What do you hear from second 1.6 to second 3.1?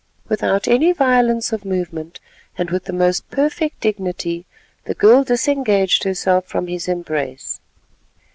movement, and with the